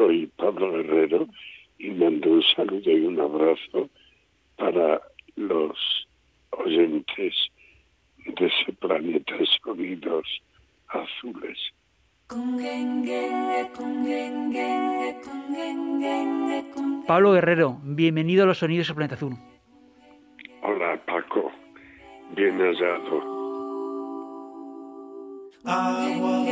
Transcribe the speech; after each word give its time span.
soy 0.00 0.26
Pablo 0.34 0.72
Guerrero 0.72 1.26
y 1.78 1.90
mando 1.90 2.30
un 2.30 2.42
saludo 2.56 2.90
y 2.90 3.04
un 3.04 3.20
abrazo 3.20 3.90
para 4.56 4.98
los 5.36 5.76
oyentes 6.52 7.34
de 8.24 8.46
ese 8.46 8.72
planeta 8.78 9.34
sonidos 9.62 10.24
azules. 10.88 11.58
Pablo 17.06 17.32
Guerrero, 17.32 17.78
bienvenido 17.82 18.44
a 18.44 18.46
los 18.46 18.58
sonidos 18.58 18.86
del 18.86 18.96
planeta 18.96 19.16
azul. 19.16 19.34
Hola 20.62 20.98
Paco, 21.04 21.52
bien 22.34 22.58
hallado. 22.58 23.38
Agua, 25.64 26.46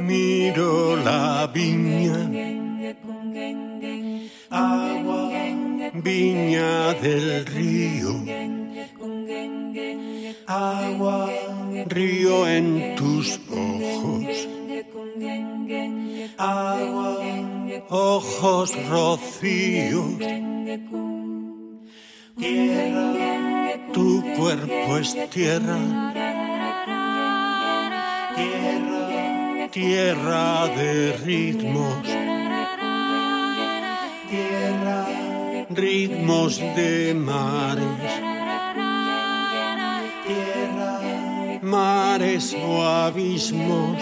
miro 0.00 0.96
la 1.04 1.48
viña. 1.54 2.69
Agua, 4.48 5.30
viña 5.92 6.94
del 6.94 7.44
río. 7.44 8.14
Agua, 10.46 11.30
río 11.86 12.48
en 12.48 12.94
tus 12.96 13.38
ojos. 13.50 14.48
Agua, 16.38 17.18
ojos 17.90 18.88
rocíos. 18.88 20.16
Tierra, 22.38 23.92
tu 23.92 24.22
cuerpo 24.38 24.96
es 24.96 25.28
tierra. 25.28 25.78
Tierra, 28.36 29.68
tierra 29.70 30.68
de 30.68 31.12
ritmos. 31.24 32.29
Tierra, 34.30 35.08
ritmos 35.70 36.58
de 36.58 37.14
mares. 37.14 38.12
Tierra, 40.24 41.00
mares 41.62 42.54
o 42.54 42.84
abismos. 42.84 43.98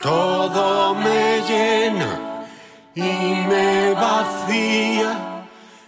Todo 0.00 0.94
me 0.94 1.42
llena 1.48 2.46
y 2.94 3.10
me 3.50 3.94
vacía. 3.94 5.44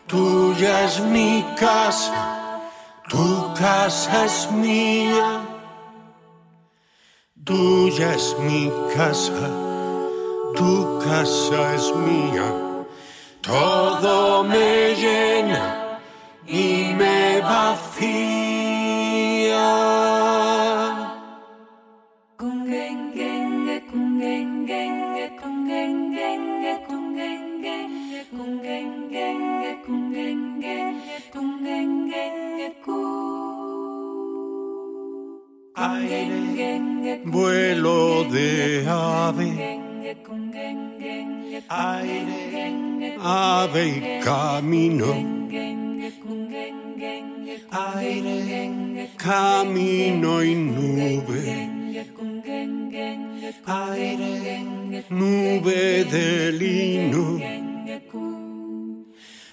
Tuya 0.09 0.87
es 0.87 0.99
mi 1.05 1.45
casa, 1.57 2.61
tu 3.09 3.55
casa 3.55 4.25
es 4.25 4.51
mía. 4.51 5.50
Tuya 7.45 8.15
es 8.15 8.37
mi 8.39 8.71
casa, 8.95 9.49
tu 10.55 10.99
casa 10.99 11.75
es 11.75 11.95
mía. 11.97 12.53
Todo 13.41 14.45
me 14.45 14.95
llena 14.95 15.99
y 16.47 16.93
me 16.99 17.41
vacía. 17.41 18.60
Vuelo 37.25 38.25
de 38.25 38.85
ave. 38.87 39.81
Aire, 41.69 43.17
ave 43.19 43.89
y 43.89 44.21
camino. 44.23 45.07
Aire, 47.71 49.11
camino 49.17 50.43
y 50.45 50.55
nube. 50.55 51.71
Aire, 53.65 54.67
nube 55.09 56.05
de 56.05 56.53
lino. 56.53 57.41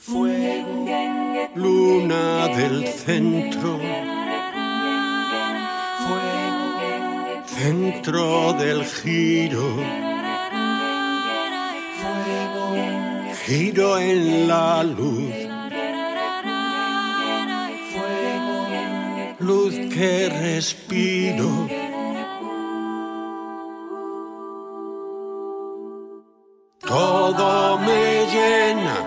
Fuego, 0.02 0.86
luna 1.56 2.48
del 2.50 2.86
centro. 2.86 3.80
Centro 7.58 8.54
del 8.54 8.86
giro. 8.86 9.68
Giro 13.46 13.98
en 13.98 14.48
la 14.48 14.84
luz. 14.84 15.34
Luz 19.40 19.74
que 19.96 20.30
respiro. 20.30 21.50
Todo 26.80 27.80
me 27.80 28.06
llena 28.34 28.98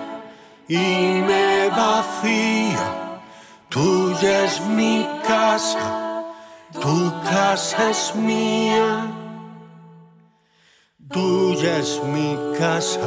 y 0.69 0.87
me 1.29 1.69
vacía. 1.69 2.60
Es 7.55 8.15
mía. 8.15 9.09
Tuya 11.11 11.79
es 11.79 12.01
mi 12.05 12.37
casa, 12.57 13.01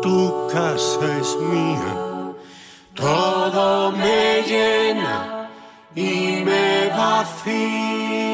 tu 0.00 0.48
casa 0.50 1.18
es 1.20 1.36
mía. 1.36 2.34
Todo 2.94 3.92
me 3.92 4.42
llena 4.42 5.50
y 5.94 6.42
me 6.44 6.88
vacía. 6.96 8.26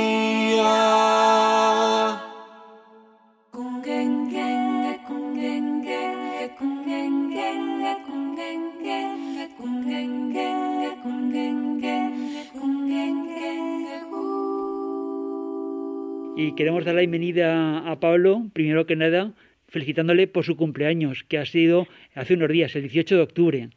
Y 16.35 16.55
queremos 16.55 16.87
dar 16.87 16.95
la 16.95 17.01
bienvenida 17.01 17.91
a 17.91 18.01
Pablo, 18.01 18.45
primero 18.55 18.87
que 18.87 18.97
nada, 18.97 19.33
felicitándole 19.69 20.27
por 20.27 20.45
su 20.45 20.57
cumpleaños, 20.57 21.25
que 21.25 21.37
ha 21.37 21.45
sido 21.45 21.87
hace 22.15 22.35
unos 22.35 22.49
días, 22.49 22.75
el 22.75 22.83
18 22.83 23.17
de 23.17 23.23
octubre. 23.23 23.69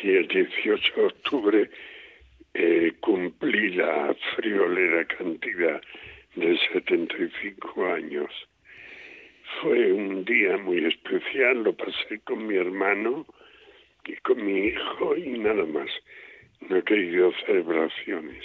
Sí, 0.00 0.10
el 0.10 0.26
18 0.26 0.92
de 0.96 1.06
octubre 1.06 1.70
eh, 2.54 2.92
cumplí 2.98 3.76
la 3.76 4.12
friolera 4.34 5.04
cantidad 5.06 5.80
de 6.34 6.58
75 6.72 7.86
años. 7.86 8.30
Fue 9.62 9.92
un 9.92 10.24
día 10.24 10.56
muy 10.56 10.84
especial, 10.84 11.62
lo 11.62 11.76
pasé 11.76 12.18
con 12.24 12.44
mi 12.44 12.56
hermano 12.56 13.24
y 14.04 14.16
con 14.16 14.44
mi 14.44 14.66
hijo 14.66 15.16
y 15.16 15.38
nada 15.38 15.64
más. 15.64 15.90
No 16.68 16.76
he 16.76 16.82
querido 16.82 17.32
celebraciones. 17.46 18.44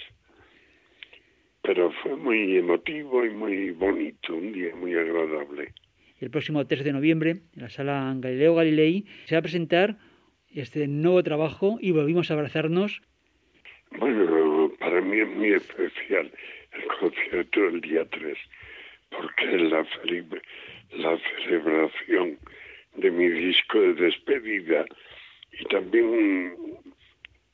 Pero 1.64 1.92
fue 2.04 2.16
muy 2.16 2.58
emotivo 2.58 3.26
y 3.26 3.30
muy 3.30 3.72
bonito, 3.72 4.36
un 4.36 4.52
día 4.52 4.76
muy 4.76 4.94
agradable. 4.94 5.74
El 6.20 6.30
próximo 6.30 6.66
3 6.68 6.84
de 6.84 6.94
noviembre, 6.94 7.32
en 7.56 7.62
la 7.62 7.70
sala 7.70 8.14
Galileo 8.18 8.56
Galilei, 8.56 9.06
se 9.26 9.36
va 9.36 9.40
a 9.40 9.42
presentar 9.42 9.98
este 10.54 10.88
nuevo 10.88 11.24
trabajo 11.24 11.78
y 11.80 11.92
volvimos 11.92 12.30
a 12.30 12.36
abrazarnos. 12.36 13.02
Bueno, 13.98 14.72
para 14.80 15.02
mí 15.02 15.20
es 15.20 15.28
muy 15.30 15.54
especial 15.54 16.32
el 16.74 16.84
concierto 17.00 17.62
del 17.62 17.82
día 17.82 18.06
3, 18.10 18.38
porque 19.10 19.56
es 19.56 19.62
la, 19.72 19.88
la 20.98 21.20
celebración 21.46 22.38
de 22.96 23.12
mi 23.12 23.30
disco 23.30 23.80
de 23.80 23.94
despedida 23.94 24.86
y 25.60 25.66
también 25.66 26.06
un, 26.06 26.80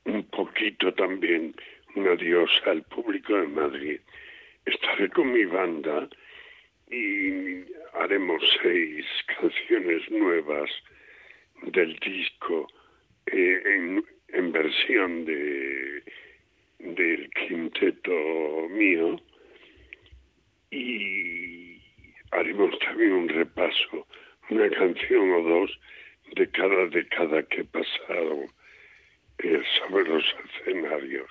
un 0.05 0.23
poquito 0.25 0.93
también 0.93 1.53
un 1.95 2.07
adiós 2.07 2.49
al 2.65 2.83
público 2.83 3.35
de 3.35 3.47
Madrid. 3.47 3.99
Estaré 4.65 5.09
con 5.09 5.31
mi 5.33 5.45
banda 5.45 6.07
y 6.89 7.63
haremos 7.93 8.41
seis 8.61 9.05
canciones 9.39 10.09
nuevas 10.11 10.69
del 11.63 11.95
disco 11.99 12.67
eh, 13.25 14.03
en, 14.33 14.51
versión 14.51 15.25
de 15.25 16.03
del 16.79 17.29
quinteto 17.31 18.67
mío 18.69 19.19
y 20.71 21.77
haremos 22.31 22.77
también 22.79 23.11
un 23.11 23.27
repaso, 23.27 24.07
una 24.49 24.69
canción 24.69 25.31
o 25.31 25.43
dos 25.43 25.79
de 26.35 26.49
cada 26.51 26.85
década 26.87 27.43
que 27.43 27.61
he 27.61 27.65
pasado 27.65 28.45
eh, 29.39 29.61
sobre 29.79 30.07
los 30.07 30.23
escenarios. 30.45 31.29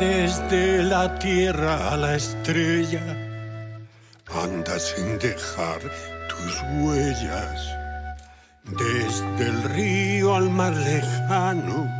Desde 0.00 0.82
la 0.82 1.16
tierra 1.20 1.92
a 1.92 1.96
la 1.96 2.16
estrella, 2.16 3.00
anda 4.42 4.76
sin 4.80 5.18
dejar 5.20 5.78
tus 6.28 6.62
huellas. 6.80 7.76
Desde 8.64 9.46
el 9.46 9.62
río 9.62 10.34
al 10.34 10.50
mar 10.50 10.72
lejano, 10.72 11.99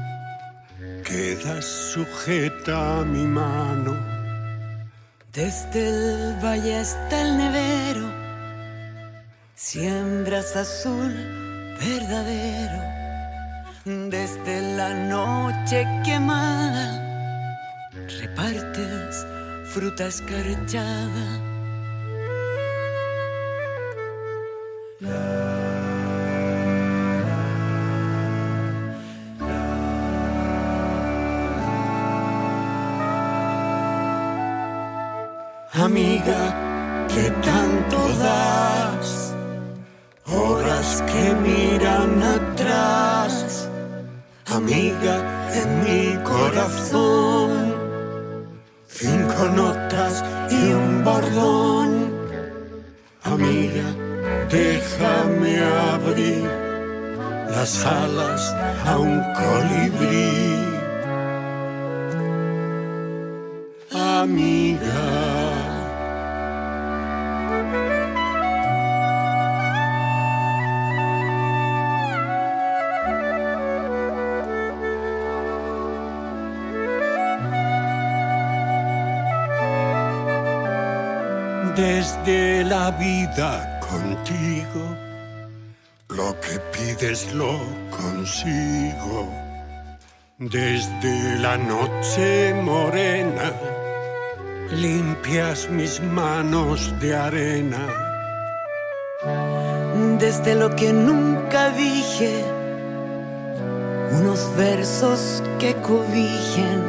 sujeta 1.62 3.00
a 3.00 3.04
mi 3.04 3.26
mano. 3.26 3.96
Desde 5.32 5.88
el 5.88 6.44
valle 6.44 6.76
hasta 6.76 7.20
el 7.22 7.38
nevero, 7.38 8.06
siembras 9.54 10.56
azul 10.56 11.14
verdadero, 11.78 12.81
desde 13.84 14.76
la 14.76 14.90
noche 14.94 15.87
quemada 16.04 17.06
repartes 18.19 19.26
fruta 19.72 20.06
escarchada. 20.06 21.50
Un 59.10 59.22
colibrí. 59.40 60.30
Amiga. 63.92 65.30
desde 81.76 82.64
la 82.64 82.90
vida 82.90 83.80
contigo. 83.80 84.82
Lo 86.08 86.38
que 86.40 86.58
pides 86.72 87.32
lo 87.32 87.58
consigo. 88.02 89.29
Desde 90.38 91.38
la 91.38 91.56
noche 91.56 92.55
morena, 92.62 93.52
limpias 94.70 95.69
mis 95.70 96.00
manos 96.00 96.93
de 97.00 97.14
arena. 97.14 97.82
Desde 100.19 100.55
lo 100.55 100.75
que 100.76 100.93
nunca 100.93 101.70
dije, 101.70 102.44
unos 104.19 104.41
versos 104.56 105.43
que 105.58 105.75
cobijen. 105.76 106.81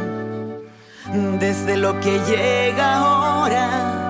Desde 1.39 1.75
lo 1.77 1.99
que 1.99 2.19
llega 2.29 2.97
ahora 2.97 4.01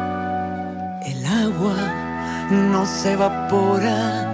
no 2.51 2.86
se 2.86 3.13
evapora. 3.13 4.31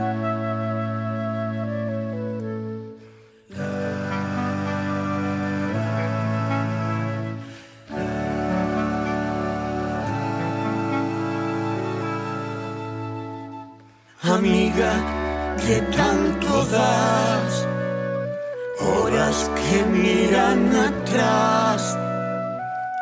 Atrás. 20.88 21.98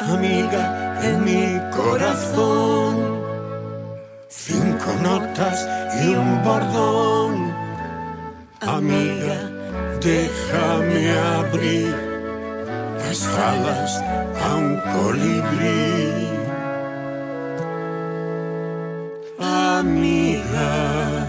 Amiga, 0.01 0.63
en 1.01 1.23
mi 1.23 1.59
corazón 1.75 3.15
cinco 4.47 4.91
notas 5.01 5.67
y 6.03 6.15
un 6.15 6.43
bordón. 6.43 7.53
Amiga, 8.61 9.37
déjame 10.01 11.01
abrir 11.37 11.95
las 12.99 13.25
alas 13.51 14.03
a 14.43 14.55
un 14.55 14.77
colibrí. 14.93 16.29
Amiga. 19.39 21.24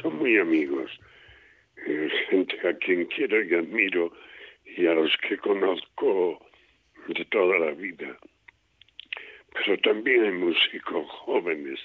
Son 0.00 0.18
muy 0.18 0.38
amigos, 0.38 0.90
eh, 1.86 2.08
gente 2.30 2.68
a 2.68 2.74
quien 2.74 3.06
quiero 3.06 3.42
y 3.42 3.54
admiro 3.54 4.12
y 4.64 4.86
a 4.86 4.94
los 4.94 5.16
que 5.28 5.36
conozco 5.38 6.44
de 7.08 7.24
toda 7.26 7.58
la 7.58 7.72
vida. 7.72 8.16
Pero 9.52 9.78
también 9.78 10.24
hay 10.24 10.32
músicos 10.32 11.08
jóvenes, 11.10 11.80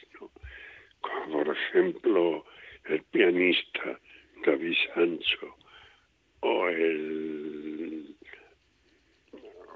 como 1.00 1.44
por 1.44 1.56
ejemplo 1.56 2.46
el 2.86 3.02
pianista 3.04 4.00
David 4.46 4.76
Sancho 4.94 5.56
o 6.42 6.68
el, 6.68 8.16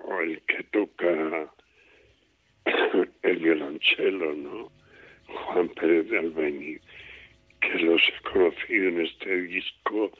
o 0.03 0.19
el 0.19 0.41
que 0.41 0.63
toca 0.71 1.53
el 3.23 3.37
violonchelo, 3.37 4.33
¿no? 4.33 4.71
Juan 5.27 5.69
Pérez 5.69 6.09
de 6.09 6.19
Albeniz 6.19 6.81
que 7.71 7.79
los 7.79 8.01
he 8.01 8.29
conocido 8.29 8.89
en 8.89 9.01
este 9.01 9.41
disco 9.43 10.11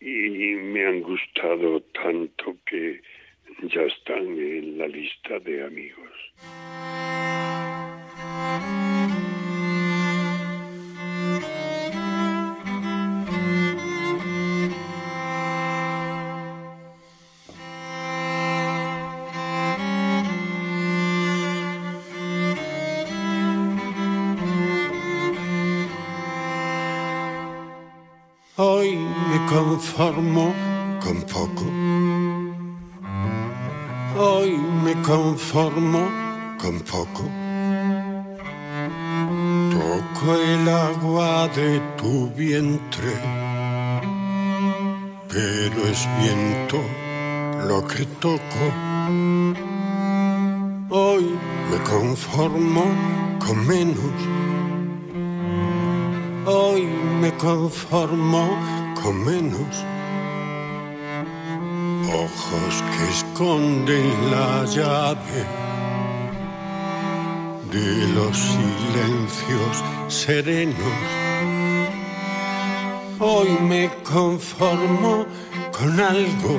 y 0.00 0.54
me 0.56 0.86
han 0.86 1.00
gustado 1.00 1.80
tanto 1.92 2.56
que 2.66 3.00
ya 3.62 3.82
están 3.82 4.26
en 4.38 4.78
la 4.78 4.88
lista 4.88 5.38
de 5.40 5.64
amigos. 5.64 6.12
Conformo 29.64 30.52
con 31.04 31.22
poco. 31.22 31.64
Hoy 34.18 34.50
me 34.84 34.94
conformo 35.02 36.02
con 36.60 36.80
poco. 36.80 37.22
Toco 39.74 40.34
el 40.34 40.68
agua 40.68 41.48
de 41.54 41.80
tu 41.96 42.28
vientre, 42.30 43.14
pero 45.28 45.78
es 45.92 46.08
viento 46.20 46.80
lo 47.68 47.86
que 47.86 48.04
toco. 48.26 48.64
Hoy 50.90 51.24
me 51.70 51.78
conformo 51.94 52.84
con 53.38 53.66
menos. 53.66 54.18
Hoy 56.46 56.82
me 57.20 57.30
conformo 57.34 58.81
con 59.02 59.24
menos. 59.24 59.84
Ojos 62.08 62.84
que 62.92 63.08
esconden 63.08 64.30
la 64.30 64.64
llave 64.66 65.44
de 67.72 68.08
los 68.14 68.36
silencios 68.36 69.82
serenos. 70.08 70.76
Hoy 73.18 73.48
me 73.68 73.90
conformo 74.04 75.26
con 75.76 76.00
algo. 76.00 76.58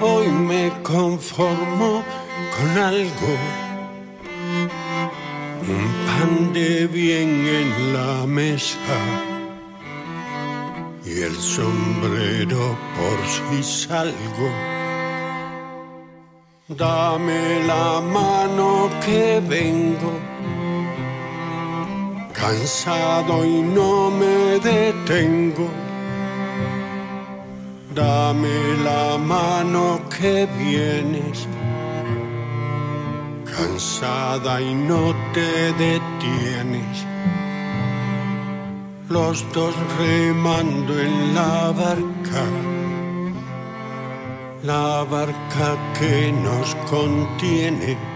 Hoy 0.00 0.28
me 0.28 0.70
conformo 0.82 2.02
con 2.54 2.82
algo. 2.82 3.32
Un 5.62 5.86
pan 6.06 6.52
de 6.52 6.86
bien 6.86 7.46
en 7.46 7.92
la 7.94 8.26
mesa 8.26 9.31
el 11.22 11.36
sombrero 11.36 12.76
por 12.96 13.18
si 13.26 13.62
salgo. 13.62 14.48
Dame 16.68 17.64
la 17.66 18.00
mano 18.00 18.88
que 19.04 19.40
vengo, 19.46 20.12
cansado 22.32 23.44
y 23.44 23.62
no 23.62 24.10
me 24.10 24.58
detengo. 24.58 25.68
Dame 27.94 28.58
la 28.82 29.18
mano 29.18 30.00
que 30.08 30.48
vienes, 30.58 31.46
cansada 33.44 34.60
y 34.60 34.74
no 34.74 35.14
te 35.34 35.72
detienes 35.74 37.11
los 39.12 39.44
dos 39.52 39.74
remando 39.98 40.98
en 40.98 41.34
la 41.34 41.70
barca, 41.70 42.44
la 44.62 45.04
barca 45.04 45.76
que 45.98 46.32
nos 46.32 46.74
contiene 46.90 48.11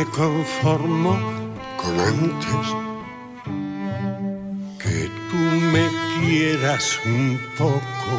me 0.00 0.06
conformo 0.06 1.12
con 1.76 2.00
antes. 2.00 2.66
Que 4.82 5.10
tú 5.28 5.40
me 5.74 5.84
quieras 6.14 6.98
un 7.04 7.38
poco 7.58 8.12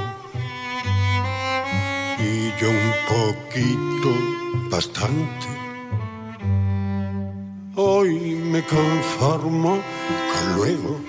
y 2.19 2.53
yo 2.59 2.69
un 2.69 2.91
poquito 3.15 4.09
bastante. 4.69 5.47
Hoy 7.75 8.35
me 8.51 8.61
conformo 8.63 9.79
con 10.31 10.55
luego. 10.57 10.99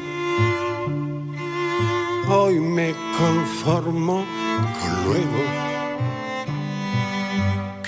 Hoy 2.28 2.58
me 2.58 2.94
conformo 3.18 4.24
con 4.78 5.04
luego 5.04 5.71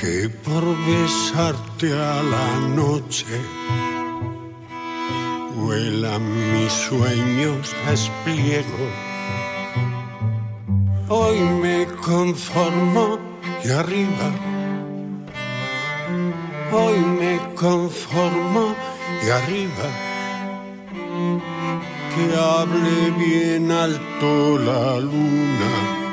que 0.05 0.29
por 0.29 0.65
besarte 0.87 1.91
a 1.93 2.23
la 2.35 2.51
noche 2.81 3.37
vuelan 5.57 6.25
mis 6.53 6.73
sueños 6.73 7.75
a 7.87 7.93
espliego. 7.93 8.85
Hoy 11.09 11.39
me 11.63 11.87
conformo 12.09 13.19
y 13.65 13.71
arriba. 13.71 14.29
Hoy 16.71 16.99
me 17.21 17.35
conformo 17.55 18.75
y 19.25 19.31
arriba. 19.31 19.89
Que 22.13 22.25
hable 22.53 22.97
bien 23.25 23.71
alto 23.71 24.59
la 24.59 25.01
luna 25.01 26.04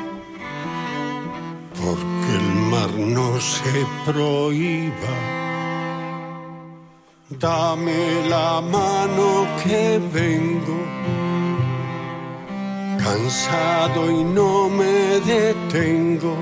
no 3.06 3.40
se 3.40 3.86
prohíba. 4.04 5.14
Dame 7.28 8.28
la 8.28 8.60
mano 8.60 9.46
que 9.62 10.00
vengo, 10.12 10.78
cansado 12.98 14.10
y 14.10 14.24
no 14.24 14.68
me 14.68 15.20
detengo. 15.32 16.36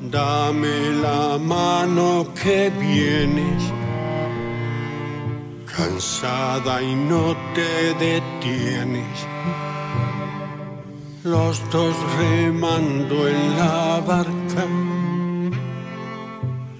Dame 0.00 0.92
la 1.02 1.38
mano 1.38 2.26
que 2.40 2.70
vienes, 2.70 3.62
cansada 5.76 6.82
y 6.82 6.94
no 6.94 7.36
te 7.54 7.94
detienes 7.94 9.26
los 11.24 11.58
dos 11.70 11.96
remando 12.18 13.26
en 13.26 13.56
la 13.56 13.98
barca, 14.06 14.66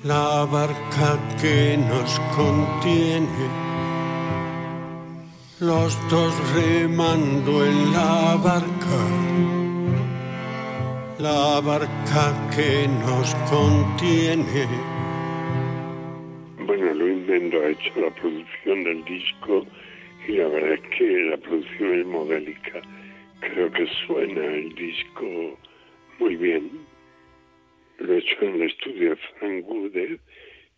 la 0.04 0.44
barca 0.44 1.18
que 1.40 1.78
nos 1.78 2.20
contiene. 2.36 3.48
Los 5.60 5.96
dos 6.10 6.34
remando 6.54 7.64
en 7.64 7.92
la 7.94 8.36
barca, 8.36 9.00
la 11.18 11.60
barca 11.62 12.24
que 12.54 12.86
nos 13.06 13.34
contiene. 13.48 14.66
Bueno, 16.66 16.92
lo 16.92 17.08
invento 17.08 17.62
ha 17.62 17.68
hecho 17.68 17.98
la 17.98 18.10
producción 18.10 18.84
del 18.84 19.04
disco 19.06 19.64
y 20.28 20.32
la 20.32 20.48
verdad 20.48 20.74
es 20.74 20.98
que 20.98 21.06
la 21.30 21.36
producción 21.38 21.98
es 21.98 22.06
modélica 22.06 22.82
Creo 23.44 23.70
que 23.70 23.86
suena 24.06 24.42
el 24.42 24.74
disco 24.74 25.58
muy 26.18 26.34
bien. 26.36 26.86
Lo 27.98 28.14
he 28.14 28.18
hecho 28.18 28.36
en 28.40 28.54
el 28.54 28.62
estudio 28.70 29.10
de 29.10 29.16
Frank 29.16 29.68
Wooded, 29.68 30.18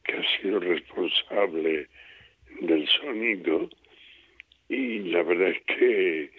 que 0.04 0.12
ha 0.12 0.40
sido 0.40 0.58
responsable 0.58 1.86
del 2.60 2.88
sonido. 2.88 3.70
Y 4.68 4.98
la 5.10 5.22
verdad 5.22 5.50
es 5.50 5.62
que 5.78 6.30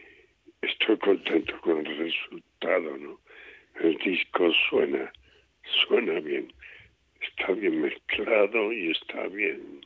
estoy 0.61 0.97
contento 0.97 1.59
con 1.61 1.87
el 1.87 1.97
resultado, 1.97 2.97
¿no? 2.97 3.19
El 3.79 3.97
disco 3.99 4.51
suena, 4.69 5.11
suena 5.87 6.19
bien. 6.19 6.51
Está 7.21 7.53
bien 7.53 7.81
mezclado 7.81 8.73
y 8.73 8.91
está 8.91 9.27
bien 9.27 9.81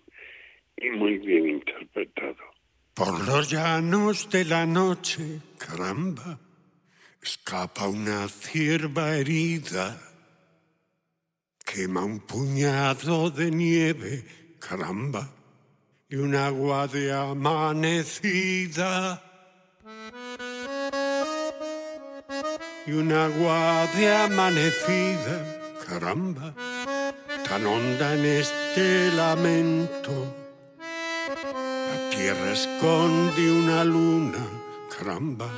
y 0.78 0.90
muy 0.90 1.20
bien 1.20 1.48
interpretado. 1.50 2.51
Por 2.94 3.26
los 3.26 3.50
llanos 3.50 4.30
de 4.30 4.44
la 4.44 4.66
noche, 4.66 5.40
caramba, 5.58 6.38
escapa 7.22 7.88
una 7.88 8.28
cierva 8.28 9.16
herida, 9.16 9.98
quema 11.66 12.04
un 12.04 12.20
puñado 12.20 13.32
de 13.32 13.50
nieve, 13.50 14.58
caramba, 14.60 15.30
y 16.10 16.18
un 16.18 16.36
agua 16.36 16.88
de 16.88 17.14
amanecida. 17.14 19.24
Y 22.86 22.92
un 22.92 23.14
agua 23.14 23.88
de 23.96 24.14
amanecida, 24.14 25.62
caramba, 25.88 26.54
tan 27.48 27.66
honda 27.66 28.16
en 28.16 28.26
este 28.26 29.14
lamento 29.14 30.41
tierra 32.12 32.52
esconde 32.52 33.52
una 33.52 33.84
luna, 33.84 34.44
caramba, 34.94 35.50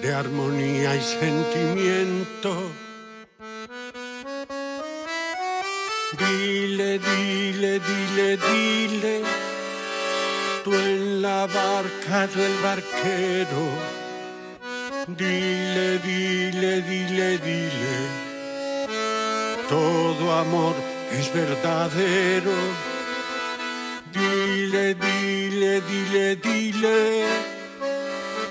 de 0.00 0.12
armonía 0.12 0.96
y 0.96 1.00
sentimiento. 1.00 2.50
Dile, 6.18 6.98
dile, 6.98 7.80
dile, 7.90 8.36
dile, 8.36 9.22
tú 10.64 10.74
en 10.74 11.22
la 11.22 11.46
barca 11.46 12.26
del 12.26 12.54
barquero. 12.62 13.64
Dile, 15.06 15.98
dile, 15.98 16.82
dile, 16.82 17.38
dile, 17.38 17.94
todo 19.68 20.32
amor 20.32 20.74
es 21.10 21.32
verdadero 21.32 22.91
dile, 25.80 26.36
dile, 26.36 26.36
dile, 26.36 27.26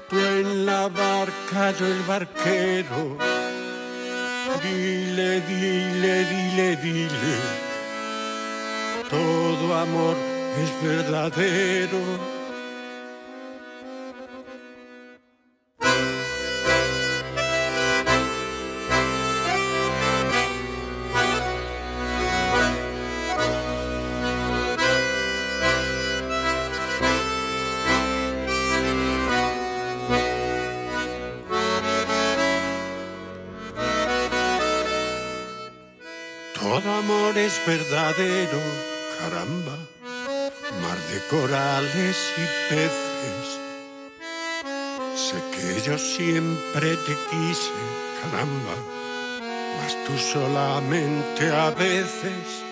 tú 0.10 0.18
en 0.18 0.66
la 0.66 0.88
barca 0.88 1.72
del 1.74 2.02
barquero. 2.08 3.18
Dile, 4.64 5.42
dile, 5.42 6.26
dile, 6.26 6.76
dile, 6.78 7.36
todo 9.10 9.76
amor 9.76 10.16
es 10.62 10.88
verdadero. 10.88 12.41
Amor 36.86 37.38
es 37.38 37.62
verdadero, 37.68 38.60
caramba. 39.20 39.78
Mar 40.82 40.98
de 41.12 41.20
corales 41.30 42.18
y 42.38 42.74
peces. 42.74 43.60
Sé 45.16 45.36
que 45.52 45.82
yo 45.82 45.98
siempre 46.00 46.96
te 46.98 47.16
quise, 47.30 47.72
caramba. 48.22 48.76
Mas 49.78 49.96
tú 50.06 50.18
solamente 50.18 51.52
a 51.52 51.70
veces. 51.70 52.64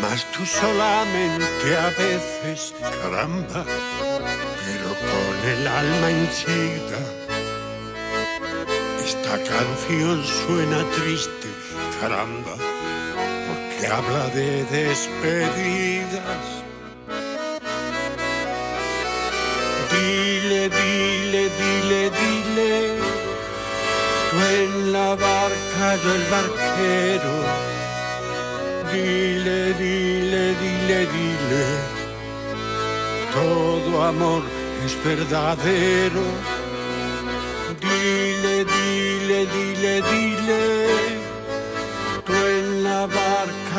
Mas 0.00 0.24
tú 0.32 0.46
solamente 0.46 1.76
a 1.76 1.90
veces, 1.90 2.72
caramba. 2.80 3.64
Pero 4.64 4.88
con 4.88 5.50
el 5.50 5.66
alma 5.66 6.10
henchida 6.10 7.21
esta 9.32 9.54
canción 9.54 10.22
suena 10.24 10.84
triste, 10.90 11.48
caramba, 12.00 12.54
porque 13.48 13.86
habla 13.86 14.26
de 14.28 14.64
despedidas. 14.64 16.44
Dile, 19.90 20.68
dile, 20.68 21.50
dile, 21.60 22.10
dile, 22.10 22.88
tú 24.30 24.36
en 24.60 24.92
la 24.92 25.14
barca, 25.14 25.96
yo 26.02 26.14
el 26.14 26.24
barquero. 26.30 27.34
Dile, 28.92 29.72
dile, 29.74 30.54
dile, 30.62 30.98
dile, 31.06 31.64
todo 33.32 34.02
amor 34.04 34.42
es 34.84 35.04
verdadero. 35.04 36.51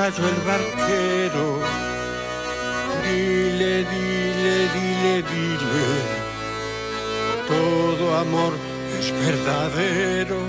Yo 0.09 0.27
el 0.27 0.35
barquero. 0.41 1.59
Dile, 3.03 3.85
dile, 3.85 4.55
dile, 4.75 5.23
dile, 5.31 5.85
todo 7.47 8.17
amor 8.17 8.53
es 8.99 9.13
verdadero. 9.13 10.39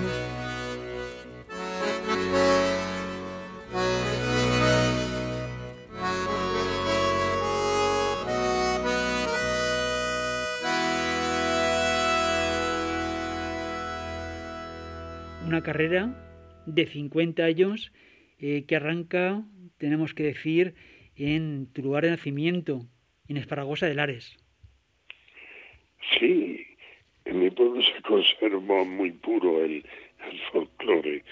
Una 15.46 15.62
carrera 15.62 16.10
de 16.66 16.86
50 16.86 17.44
años 17.44 17.92
eh, 18.38 18.64
que 18.66 18.76
arranca, 18.76 19.42
tenemos 19.78 20.14
que 20.14 20.24
decir, 20.24 20.74
en 21.16 21.66
tu 21.72 21.82
lugar 21.82 22.04
de 22.04 22.10
nacimiento, 22.10 22.86
en 23.28 23.36
Esparagosa 23.36 23.86
de 23.86 23.94
Lares. 23.94 24.36
Sí, 26.18 26.66
en 27.24 27.40
mi 27.40 27.50
pueblo 27.50 27.82
se 27.82 28.02
conservó 28.02 28.84
muy 28.84 29.12
puro 29.12 29.64
el, 29.64 29.84
folclore. 30.52 31.22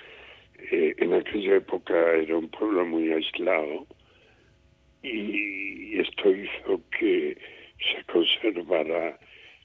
Eh, 0.70 0.94
en 0.98 1.14
aquella 1.14 1.56
época 1.56 1.94
era 2.12 2.36
un 2.36 2.48
pueblo 2.48 2.84
muy 2.86 3.10
aislado 3.10 3.86
y 5.02 5.98
esto 5.98 6.30
hizo 6.30 6.80
que 6.98 7.36
se 7.78 8.04
conservara 8.04 9.18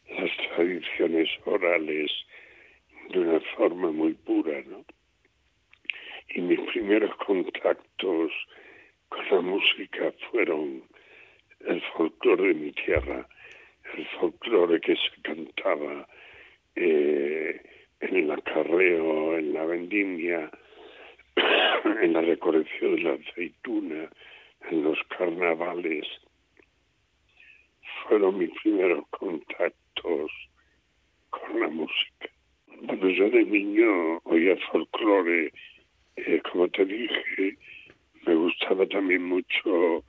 las 0.10 0.32
tradiciones 0.56 1.30
orales 1.46 2.12
de 3.10 3.20
una 3.20 3.40
forma 3.56 3.92
muy 3.92 4.14
pura, 4.14 4.62
¿no? 4.68 4.84
Y 6.30 6.42
mis 6.42 6.60
primeros 6.72 7.16
contactos 7.18 8.32
con 9.10 9.26
la 9.30 9.42
música 9.42 10.14
fueron 10.30 10.84
el 11.62 11.82
folclore 11.94 12.50
de 12.50 12.54
mi 12.54 12.72
tierra, 12.74 13.28
el 13.96 14.06
folclore 14.20 14.80
que 14.82 14.96
se 14.96 15.22
cantaba 15.22 16.08
eh, 16.76 17.62
en 18.00 18.16
el 18.16 18.32
acarreo, 18.32 19.38
en 19.38 19.54
la 19.54 19.66
vendimia, 19.66 20.52
en 22.02 22.14
la 22.14 22.22
recolección 22.22 22.96
de 22.96 23.02
la 23.02 23.14
aceituna, 23.14 24.10
en 24.70 24.84
los 24.84 25.00
carnavales. 25.18 26.06
Fueron 28.08 28.38
mis 28.38 28.52
primeros 28.62 29.08
contactos 29.10 30.32
con 31.30 31.60
la 31.60 31.68
música. 31.68 32.30
Bueno, 32.82 33.10
yo 33.10 33.30
de 33.30 33.44
niño 33.44 34.20
oía 34.26 34.56
folclore, 34.72 35.52
eh, 36.18 36.42
como 36.52 36.68
te 36.70 36.86
dije, 36.86 37.58
me 38.26 38.36
gustaba 38.36 38.86
también 38.88 39.24
mucho 39.24 40.04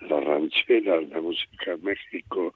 la 0.00 0.20
ranchera, 0.20 1.00
la 1.00 1.20
música 1.20 1.76
de 1.76 1.78
México, 1.78 2.54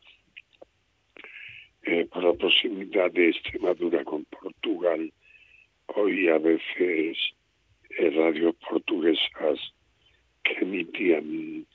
eh, 1.83 2.07
por 2.13 2.23
la 2.23 2.35
proximidad 2.35 3.11
de 3.13 3.31
Extremadura 3.31 4.05
con 4.05 4.25
Portugal. 4.27 5.11
Oí 5.87 6.29
a 6.29 6.39
veces 6.39 7.17
eh, 7.99 8.11
radios 8.11 8.55
portuguesas 8.57 9.59
que 10.45 10.53
emitían 10.61 11.67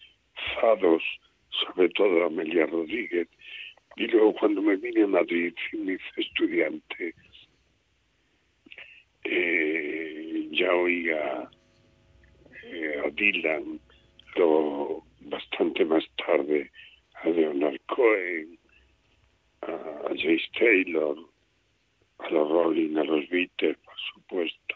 fados, 0.61 1.01
sobre 1.49 1.89
todo 1.89 2.25
Amelia 2.25 2.67
Rodríguez. 2.67 3.27
Y 3.95 4.07
luego 4.07 4.33
cuando 4.33 4.61
me 4.61 4.75
vine 4.75 5.03
a 5.03 5.07
Madrid 5.07 5.53
me 5.73 5.93
hice 5.93 6.21
estudiante, 6.21 7.15
eh, 9.23 10.02
ya 10.53 10.71
oía 10.73 11.49
eh, 12.63 13.01
a 13.05 13.09
Dylan, 13.09 13.79
lo 14.35 15.03
bastante 15.21 15.83
más 15.85 16.03
tarde 16.15 16.71
a 17.15 17.29
Leonard 17.29 17.79
Cohen, 17.87 18.57
a 19.61 20.09
Jace 20.09 20.49
Taylor, 20.57 21.17
a 22.19 22.29
los 22.29 22.49
Rolling, 22.49 22.97
a 22.97 23.03
los 23.03 23.27
Beatles, 23.29 23.77
por 23.77 23.95
supuesto. 24.13 24.75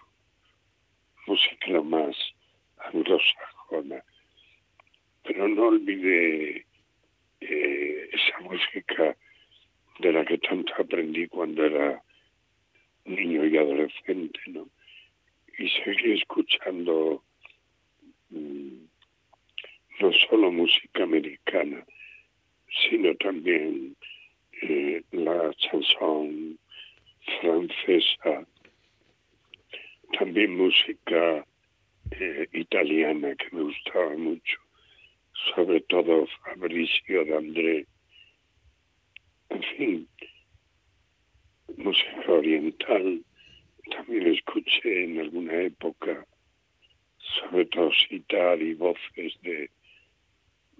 Música 1.27 1.67
lo 1.67 1.83
más 1.83 2.15
anglosajona. 2.77 4.03
Pero 5.23 5.47
no 5.49 5.67
olvidé 5.67 6.65
eh, 7.41 8.09
esa 8.13 8.39
música 8.39 9.17
de 9.99 10.11
la 10.11 10.25
que 10.25 10.37
tanto 10.37 10.73
aprendí 10.77 11.27
cuando 11.27 11.65
era 11.65 12.01
niño 13.05 13.45
y 13.45 13.57
adolescente, 13.57 14.39
¿no? 14.47 14.69
Y 15.57 15.69
seguí 15.69 16.13
escuchando 16.13 17.23
mmm, 18.29 18.87
no 19.99 20.11
solo 20.13 20.51
música 20.51 21.03
americana, 21.03 21.83
sino 22.89 23.15
también 23.15 23.95
eh, 24.61 25.01
la 25.11 25.53
chanson 25.55 26.59
francesa, 27.41 28.47
también 30.17 30.55
música 30.55 31.45
eh, 32.11 32.47
italiana 32.53 33.35
que 33.35 33.55
me 33.55 33.63
gustaba 33.63 34.15
mucho, 34.15 34.59
sobre 35.55 35.81
todo 35.81 36.27
Fabricio 36.43 37.25
D'André, 37.25 37.85
en 39.49 39.63
fin, 39.63 40.07
música 41.77 42.31
oriental, 42.31 43.23
también 43.89 44.27
escuché 44.27 45.03
en 45.05 45.19
alguna 45.19 45.53
época, 45.61 46.25
sobre 47.39 47.65
todo 47.65 47.91
citar 47.91 48.61
y 48.61 48.73
voces 48.73 49.33
de, 49.41 49.69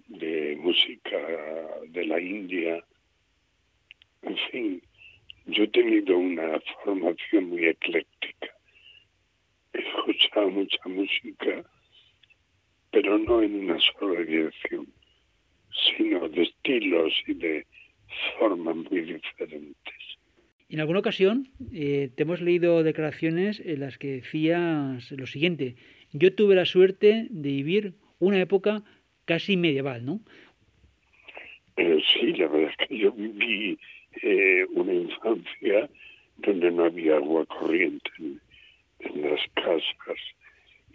de 0.08 0.56
música 0.58 1.18
de 1.88 2.06
la 2.06 2.20
India. 2.20 2.84
En 4.22 4.38
fin, 4.52 4.82
yo 5.46 5.64
he 5.64 5.68
tenido 5.68 6.18
una 6.18 6.60
formación 6.84 7.50
muy 7.50 7.66
ecléctica. 7.66 8.50
He 9.74 9.80
escuchado 9.80 10.50
mucha 10.50 10.80
música, 10.86 11.64
pero 12.92 13.18
no 13.18 13.42
en 13.42 13.56
una 13.56 13.80
sola 13.80 14.22
dirección, 14.22 14.88
sino 15.72 16.28
de 16.30 16.44
estilos 16.44 17.14
y 17.28 17.34
de 17.34 17.66
formas 18.40 18.76
muy 18.76 19.02
diferentes. 19.02 20.07
En 20.70 20.82
alguna 20.82 21.00
ocasión 21.00 21.50
eh, 21.72 22.10
te 22.14 22.24
hemos 22.24 22.42
leído 22.42 22.84
declaraciones 22.84 23.62
en 23.64 23.80
las 23.80 23.98
que 23.98 24.18
decías 24.18 25.12
lo 25.12 25.26
siguiente. 25.26 25.76
Yo 26.12 26.34
tuve 26.34 26.56
la 26.56 26.66
suerte 26.66 27.28
de 27.30 27.50
vivir 27.50 27.94
una 28.20 28.42
época 28.42 28.84
casi 29.26 29.56
medieval, 29.56 30.06
¿no? 30.06 30.20
Eh, 31.78 32.02
sí, 32.12 32.34
la 32.34 32.48
verdad 32.48 32.72
es 32.78 32.88
que 32.88 32.98
yo 32.98 33.12
viví 33.14 33.78
eh, 34.22 34.66
una 34.74 34.94
infancia 34.94 35.90
donde 36.38 36.72
no 36.72 36.86
había 36.86 37.16
agua 37.16 37.46
corriente 37.46 38.10
en, 38.20 38.42
en, 39.00 39.22
las 39.22 39.40
casas 39.54 40.20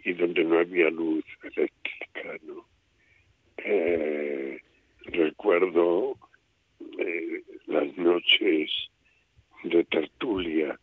y 0.03 0.13
donde 0.13 0.43
no 0.43 0.59
había 0.59 0.89
luz 0.89 1.23
eléctrica, 1.41 2.37
¿no? 2.45 2.65
Eh, 3.57 4.59
recuerdo 5.05 6.17
las 7.67 7.97
noches 7.97 8.69
de 9.63 9.83
tertulia 9.85 10.79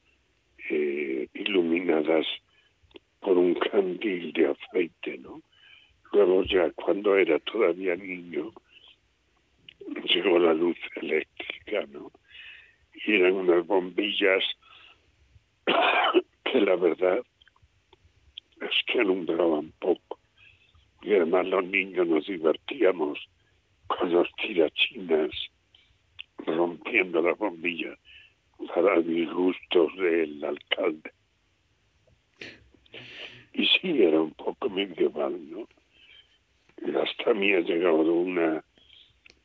eh, 0.71 1.29
iluminadas 1.35 2.27
por 3.21 3.37
un 3.37 3.55
candil 3.55 4.33
de 4.33 4.47
aceite, 4.49 5.19
¿no? 5.19 5.43
Luego 6.13 6.45
ya 6.45 6.71
cuando 6.73 7.17
era 7.17 7.39
todavía 7.41 7.95
niño 7.97 8.53
llegó 10.05 10.39
la 10.39 10.55
luz 10.55 10.77
eléctrica, 10.97 11.87
¿no? 11.93 12.11
Y 13.07 13.15
eran 13.15 13.35
unas 13.35 13.67
bombillas 13.67 14.43
que 16.45 16.61
la 16.61 16.77
verdad 16.77 17.21
es 18.61 18.85
que 18.87 19.01
alumbraban 19.01 19.73
poco. 19.79 20.19
Y 21.03 21.15
además 21.15 21.47
los 21.47 21.65
niños 21.65 22.07
nos 22.07 22.27
divertíamos 22.27 23.19
con 23.87 24.13
los 24.13 24.29
tirachinas 24.37 25.31
rompiendo 26.47 27.23
la 27.23 27.33
bombilla 27.35 27.97
para 28.69 29.01
disgustos 29.01 29.95
del 29.97 30.45
alcalde. 30.45 31.13
Y 33.53 33.67
sí, 33.67 34.03
era 34.03 34.21
un 34.21 34.33
poco 34.33 34.69
medieval, 34.71 35.39
¿no? 35.51 35.69
Hasta 37.01 37.35
mí 37.35 37.53
ha 37.53 37.61
llegado 37.61 38.13
una, 38.13 38.65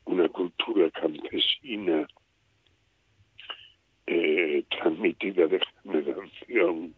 una 0.06 0.30
cultura 0.30 0.90
campesina 0.92 2.08
eh, 4.08 4.64
transmitida 4.70 5.48
de 5.48 5.60
generación 5.84 6.96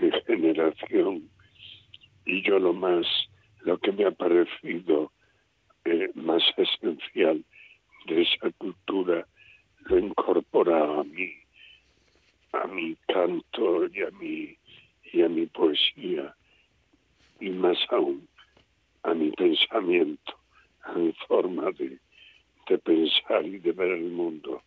en 0.00 0.12
generación. 0.26 1.30
Y 2.24 2.42
yo 2.42 2.58
lo 2.58 2.72
más, 2.72 3.06
lo 3.62 3.78
que 3.78 3.92
me 3.92 4.04
ha 4.04 4.10
parecido 4.10 5.12
eh, 5.84 6.10
más 6.14 6.42
esencial 6.56 7.44
de 8.06 8.22
esa 8.22 8.50
cultura 8.58 9.26
lo 9.86 9.98
incorpora 9.98 11.00
a 11.00 11.04
mí, 11.04 11.32
a 12.52 12.66
mi 12.66 12.96
canto 13.08 13.86
y 13.86 14.02
a 14.02 14.10
mi, 14.10 14.56
y 15.12 15.22
a 15.22 15.28
mi 15.28 15.46
poesía, 15.46 16.34
y 17.40 17.50
más 17.50 17.78
aún 17.90 18.28
a 19.02 19.14
mi 19.14 19.30
pensamiento, 19.32 20.34
a 20.84 20.92
mi 20.92 21.12
forma 21.26 21.70
de, 21.72 21.98
de 22.68 22.78
pensar 22.78 23.44
y 23.44 23.58
de 23.58 23.72
ver 23.72 23.92
el 23.92 24.10
mundo. 24.10 24.62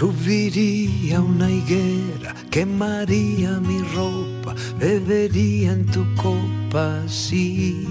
Subiría 0.00 1.20
una 1.20 1.50
higuera, 1.50 2.34
quemaría 2.50 3.60
mi 3.60 3.82
ropa, 3.94 4.54
bebería 4.78 5.72
en 5.72 5.84
tu 5.84 6.06
copa, 6.14 7.02
sí. 7.06 7.86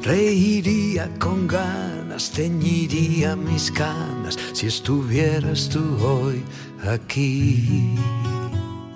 Reiría 0.00 1.12
con 1.18 1.48
ganas, 1.48 2.30
teñiría 2.30 3.34
mis 3.34 3.72
canas 3.72 4.38
si 4.52 4.68
estuvieras 4.68 5.68
tú 5.68 5.82
hoy 6.00 6.44
aquí. 6.88 7.96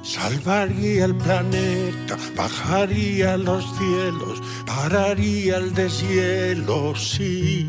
Salvaría 0.05 1.07
el 1.07 1.17
planeta, 1.17 2.17
bajaría 2.37 3.37
los 3.37 3.65
cielos, 3.77 4.41
pararía 4.65 5.57
el 5.57 5.75
deshielo, 5.75 6.95
sí. 6.95 7.69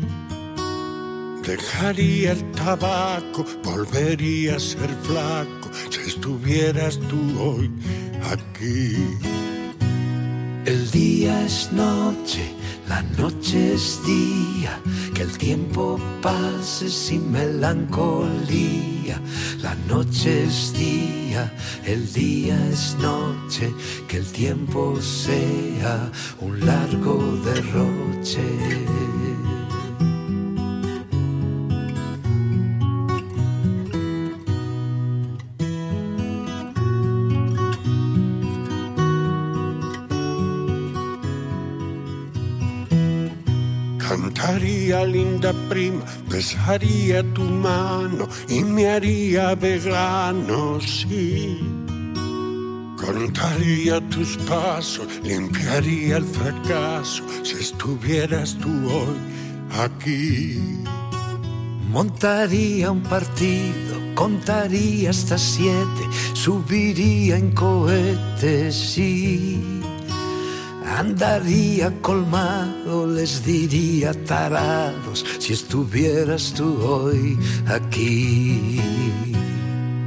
Dejaría 1.46 2.32
el 2.32 2.52
tabaco, 2.52 3.44
volvería 3.64 4.56
a 4.56 4.60
ser 4.60 4.90
flaco 5.02 5.70
si 5.90 6.00
estuvieras 6.00 7.00
tú 7.08 7.20
hoy 7.40 7.68
aquí. 8.30 8.96
El 10.64 10.88
día 10.92 11.44
es 11.44 11.72
noche, 11.72 12.54
la 12.88 13.02
noche 13.18 13.74
es 13.74 13.98
día, 14.06 14.80
que 15.14 15.22
el 15.22 15.36
tiempo 15.36 15.98
pase 16.22 16.88
sin 16.88 17.32
melancolía. 17.32 19.20
La 19.60 19.74
noche 19.88 20.44
es 20.44 20.72
día, 20.74 21.52
el 21.84 22.12
día 22.12 22.56
es 22.70 22.96
noche, 23.00 23.74
que 24.06 24.18
el 24.18 24.26
tiempo 24.26 25.00
sea 25.02 26.08
un 26.40 26.64
largo 26.64 27.16
derroche. 27.44 28.42
Cantaría 44.08 45.04
linda 45.04 45.52
prima, 45.68 46.04
besaría 46.28 47.22
tu 47.34 47.42
mano 47.42 48.28
y 48.48 48.62
me 48.62 48.88
haría 48.88 49.54
vegano, 49.54 50.80
sí. 50.80 51.58
Contaría 52.96 54.00
tus 54.10 54.36
pasos, 54.48 55.06
limpiaría 55.22 56.16
el 56.18 56.24
fracaso 56.24 57.24
si 57.42 57.54
estuvieras 57.54 58.56
tú 58.58 58.70
hoy 58.90 59.16
aquí. 59.80 60.58
Montaría 61.90 62.90
un 62.90 63.02
partido, 63.02 63.94
contaría 64.14 65.10
hasta 65.10 65.36
siete, 65.38 66.02
subiría 66.32 67.36
en 67.36 67.52
cohetes, 67.52 68.74
sí. 68.74 69.82
Andaría 70.98 71.92
colmado, 72.00 72.81
les 72.92 73.44
diría 73.44 74.12
tarados, 74.24 75.24
si 75.38 75.54
estuvieras 75.54 76.52
tú 76.54 76.68
hoy 76.82 77.38
aquí. 77.66 78.80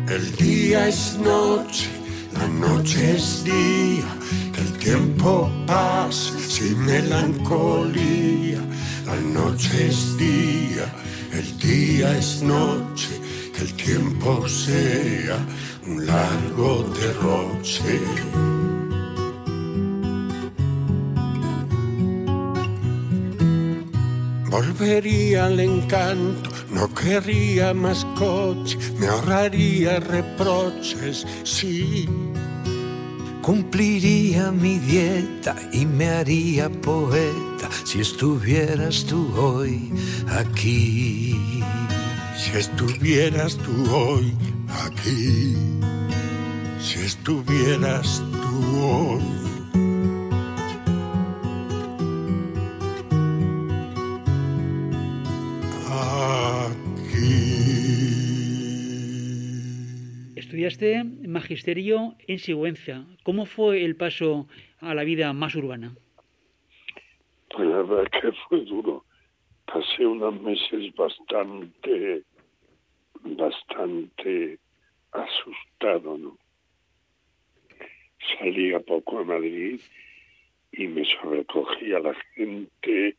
El 0.08 0.36
día 0.36 0.88
es 0.88 1.17
noche, 1.17 1.89
la 2.34 2.48
noche 2.48 3.15
es 3.15 3.43
día, 3.43 4.10
que 4.54 4.62
el 4.62 4.74
tiempo 4.78 5.50
pase 5.65 6.39
sin 6.48 6.78
melancolía. 6.86 8.62
La 9.06 9.15
noche 9.41 9.88
es 9.88 10.17
día, 10.17 10.86
el 11.34 11.58
día 11.58 12.17
es 12.17 12.41
noche, 12.43 13.13
que 13.54 13.62
el 13.63 13.74
tiempo 13.74 14.48
sea 14.48 15.38
un 15.88 16.06
largo 16.06 16.86
derroche. 17.00 18.55
Volvería 24.56 25.48
al 25.48 25.60
encanto, 25.60 26.50
no 26.72 26.88
querría 26.94 27.74
más 27.74 28.06
coche, 28.18 28.78
me 28.98 29.08
ahorraría 29.08 30.00
reproches, 30.00 31.28
sí. 31.44 32.08
Cumpliría 33.41 34.54
mi 34.54 34.80
dieta 34.80 35.58
y 35.74 35.86
me 35.86 36.08
haría 36.08 36.70
poeta 36.70 37.70
si 37.84 38.00
estuvieras 38.00 39.04
tú 39.04 39.30
hoy 39.36 39.91
aquí. 40.30 41.36
Si 42.38 42.58
estuvieras 42.58 43.58
tú 43.58 43.94
hoy 43.94 44.34
aquí, 44.86 45.58
si 46.80 47.00
estuvieras 47.02 48.24
tú 48.32 48.86
hoy. 48.86 49.35
Estudiaste 60.65 61.04
magisterio 61.28 62.15
en 62.28 62.39
Sigüenza. 62.39 63.06
¿Cómo 63.21 63.45
fue 63.45 63.86
el 63.86 63.95
paso 63.95 64.47
a 64.80 64.95
la 64.95 65.04
vida 65.04 65.32
más 65.32 65.54
urbana? 65.54 65.93
Pues 67.49 67.69
la 67.69 67.84
verdad 67.84 68.10
que 68.10 68.32
fue 68.32 68.65
duro. 68.65 69.06
Pasé 69.67 70.08
unos 70.08 70.41
meses 70.41 70.91
bastante, 70.95 72.23
bastante 73.21 74.58
asustado, 75.12 76.17
¿no? 76.17 76.36
Salía 78.39 78.80
poco 78.80 79.19
a 79.19 79.23
Madrid 79.23 79.80
y 80.71 80.88
me 80.88 81.06
sobrecogía 81.06 81.99
la 81.99 82.15
gente, 82.34 83.15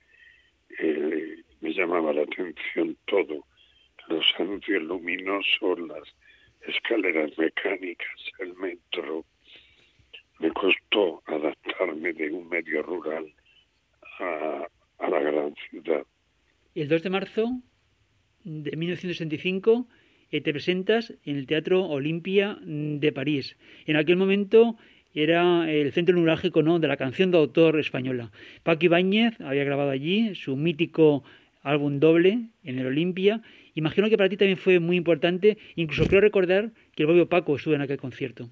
eh, 0.80 1.37
me 1.61 1.72
llamaba 1.72 2.12
la 2.12 2.22
atención 2.22 2.96
todo, 3.04 3.46
los 4.09 4.26
anuncios 4.37 4.82
luminosos, 4.82 5.78
las 5.78 6.12
escaleras 6.68 7.37
mecánicas, 7.38 8.20
el 8.38 8.55
metro. 8.55 9.24
Me 10.38 10.50
costó 10.50 11.22
adaptarme 11.26 12.12
de 12.12 12.31
un 12.31 12.48
medio 12.48 12.83
rural 12.83 13.33
a, 14.18 14.66
a 14.98 15.09
la 15.09 15.20
gran 15.20 15.55
ciudad. 15.70 16.05
El 16.74 16.88
2 16.88 17.02
de 17.02 17.11
marzo 17.11 17.48
de 18.44 18.76
1965 18.76 19.88
eh, 20.31 20.40
te 20.40 20.52
presentas 20.52 21.14
en 21.24 21.37
el 21.37 21.46
Teatro 21.46 21.85
Olimpia 21.85 22.59
de 22.62 23.12
París. 23.12 23.57
En 23.87 23.96
aquel 23.96 24.16
momento 24.16 24.76
era 25.14 25.70
el 25.70 25.92
centro 25.92 26.14
neurálgico 26.14 26.62
¿no? 26.62 26.79
de 26.79 26.88
la 26.88 26.96
canción 26.96 27.31
de 27.31 27.38
autor 27.38 27.79
española. 27.79 28.31
Paco 28.62 28.85
Ibáñez 28.85 29.40
había 29.40 29.64
grabado 29.64 29.90
allí 29.90 30.35
su 30.35 30.57
mítico 30.57 31.24
álbum 31.62 32.00
doble 32.00 32.50
en 32.64 32.79
el 32.79 32.87
Olimpia. 32.87 33.40
Imagino 33.76 34.08
que 34.08 34.16
para 34.16 34.30
ti 34.30 34.38
también 34.38 34.56
fue 34.56 34.80
muy 34.80 34.96
importante, 34.96 35.58
incluso 35.76 36.06
creo 36.06 36.22
recordar 36.22 36.70
que 36.94 37.02
el 37.02 37.08
propio 37.08 37.28
Paco 37.28 37.56
estuvo 37.56 37.74
en 37.74 37.82
aquel 37.82 37.98
concierto. 37.98 38.48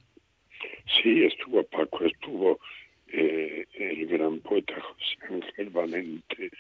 Sí, 0.87 1.25
estuvo 1.25 1.63
Paco, 1.65 2.05
estuvo 2.05 2.61
eh, 3.09 3.65
el 3.73 4.07
gran 4.07 4.41
poeta 4.41 4.75
José 4.79 5.17
Ángel 5.31 5.71
Valente 5.71 6.51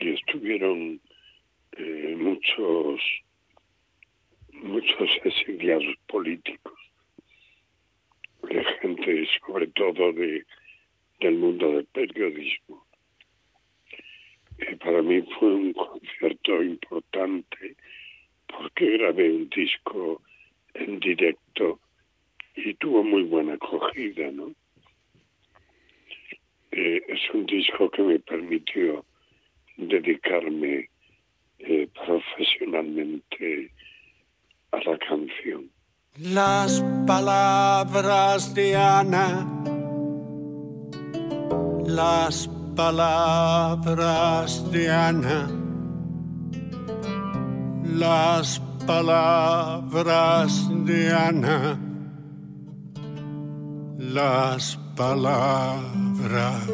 y 0.00 0.08
estuvieron 0.08 0.98
eh, 1.76 2.16
muchos 2.18 3.00
muchos 4.52 5.10
exiliados 5.22 5.94
políticos 6.06 6.78
de 8.48 8.64
gente 8.80 9.28
sobre 9.46 9.66
todo 9.66 10.12
de 10.14 10.46
del 11.20 11.34
mundo 11.34 11.72
del 11.72 11.84
periodismo 11.86 12.86
para 14.82 15.02
mí 15.02 15.22
fue 15.38 15.54
un 15.54 15.72
concierto 15.72 16.62
importante 16.62 17.76
porque 18.46 18.98
grabé 18.98 19.30
un 19.30 19.48
disco 19.48 20.22
en 20.74 21.00
directo 21.00 21.80
y 22.56 22.74
tuvo 22.74 23.02
muy 23.02 23.22
buena 23.24 23.54
acogida, 23.54 24.30
¿no? 24.30 24.52
Eh, 26.70 27.02
es 27.08 27.20
un 27.32 27.46
disco 27.46 27.90
que 27.90 28.02
me 28.02 28.18
permitió 28.18 29.04
dedicarme 29.76 30.88
eh, 31.58 31.88
profesionalmente 31.94 33.70
a 34.72 34.78
la 34.78 34.98
canción. 34.98 35.70
Las 36.18 36.80
palabras 37.06 38.54
de 38.54 38.76
Ana, 38.76 39.46
las 41.86 42.48
palabras 42.74 44.70
de 44.70 44.90
Ana, 44.90 45.48
las 47.84 48.60
palabras 48.86 50.68
de 50.84 51.12
Ana, 51.12 51.78
las 53.98 54.78
palabras. 54.96 56.68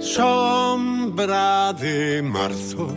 Sombra 0.00 1.72
de 1.74 2.22
marzo, 2.22 2.88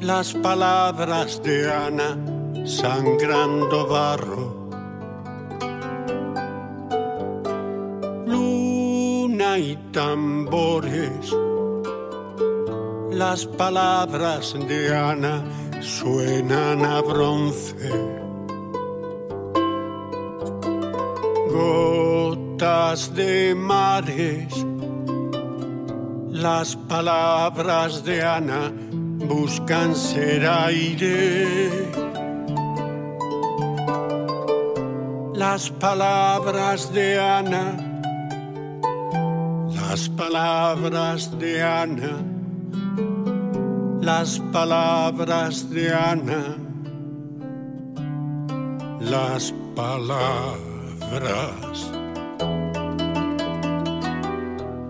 las 0.00 0.32
palabras 0.34 1.42
de 1.42 1.70
Ana 1.72 2.29
sangrando 2.70 3.86
barro. 3.86 4.70
Luna 8.26 9.58
y 9.58 9.76
tambores, 9.92 11.34
las 13.10 13.44
palabras 13.44 14.56
de 14.68 14.96
Ana 14.96 15.42
suenan 15.80 16.84
a 16.84 17.00
bronce. 17.00 17.90
Gotas 21.50 23.12
de 23.14 23.54
mares, 23.56 24.64
las 26.30 26.76
palabras 26.76 28.04
de 28.04 28.22
Ana 28.22 28.72
buscan 29.26 29.96
ser 29.96 30.46
aire. 30.46 32.09
Las 35.40 35.70
palabras 35.70 36.92
de 36.92 37.18
Ana, 37.18 37.64
las 39.74 40.06
palabras 40.10 41.38
de 41.38 41.62
Ana 41.62 42.12
las 44.02 44.38
palabras 44.52 45.70
de 45.70 45.94
Ana, 45.94 46.56
las 49.00 49.54
palabras. 49.74 50.30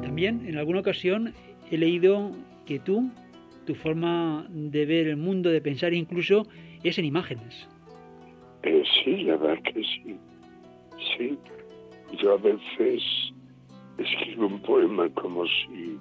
También 0.02 0.44
en 0.48 0.56
alguna 0.56 0.80
ocasión 0.80 1.32
he 1.70 1.78
leído 1.78 2.32
que 2.66 2.80
tú, 2.80 3.08
tu 3.66 3.76
forma 3.76 4.48
de 4.48 4.84
ver 4.84 5.06
el 5.06 5.16
mundo, 5.16 5.48
de 5.48 5.60
pensar 5.60 5.94
incluso, 5.94 6.42
es 6.82 6.98
en 6.98 7.04
imágenes. 7.04 7.68
Eh, 8.64 8.82
sí, 9.04 9.22
la 9.22 9.36
verdad 9.36 9.62
que 9.62 9.84
sí. 9.84 10.18
Sí, 11.16 11.38
yo 12.18 12.34
a 12.34 12.36
veces 12.36 13.02
escribo 13.98 14.46
un 14.46 14.62
poema 14.62 15.08
como 15.14 15.44
si 15.46 15.98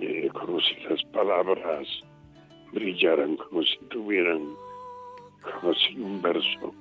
eh, 0.00 0.28
como 0.32 0.60
si 0.60 0.74
las 0.88 1.02
palabras 1.06 1.86
brillaran, 2.72 3.36
como 3.36 3.62
si 3.62 3.76
tuvieran, 3.90 4.54
como 5.42 5.74
si 5.74 5.98
un 5.98 6.22
verso 6.22 6.74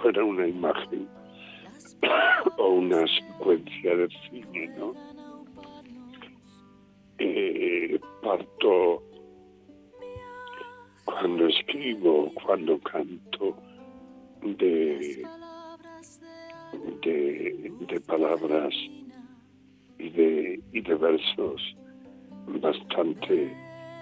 fuera 0.00 0.24
una 0.24 0.46
imagen 0.46 1.08
o 2.58 2.68
una 2.68 3.04
secuencia 3.06 3.96
de 3.96 4.08
cine, 4.30 4.68
¿no? 4.78 4.94
Eh, 7.18 7.98
parto 8.22 9.02
cuando 11.04 11.46
escribo, 11.48 12.30
cuando 12.44 12.78
canto 12.80 13.56
de, 14.42 15.26
de, 17.02 18.00
palabras 18.06 18.74
y 19.98 20.08
de, 20.10 20.60
y 20.72 20.80
de 20.80 20.94
versos 20.94 21.76
bastante 22.46 23.54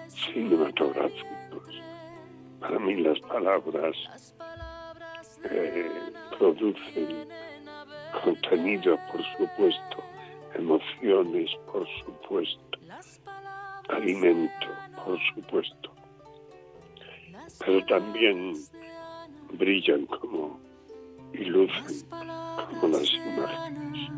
cinematográficos. 0.07 1.81
Para 2.59 2.79
mí 2.79 2.95
las 2.95 3.19
palabras 3.21 3.95
eh, 5.49 5.89
producen 6.37 7.27
contenido, 8.23 8.97
por 9.11 9.23
supuesto, 9.37 10.03
emociones, 10.55 11.51
por 11.71 11.87
supuesto, 12.03 12.79
alimento, 13.89 14.67
por 15.05 15.19
supuesto, 15.33 15.91
pero 17.59 17.85
también 17.85 18.53
brillan 19.53 20.05
como 20.07 20.59
y 21.39 21.51
como 22.79 22.97
las 22.97 23.11
imágenes. 23.13 24.11